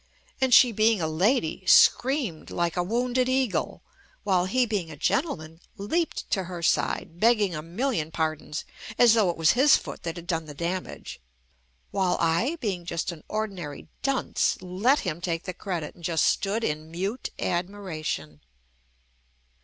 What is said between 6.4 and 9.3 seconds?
her side begging a million par dons as though